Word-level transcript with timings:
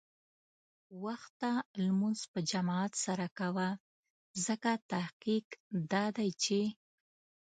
وخته 1.03 1.51
لمونځ 1.83 2.19
په 2.31 2.39
جماعت 2.51 2.93
سره 3.05 3.25
کوه، 3.39 3.67
ځکه 4.45 4.71
تحقیق 4.91 5.47
دا 5.91 6.05
دی 6.17 6.29
چې 6.43 6.59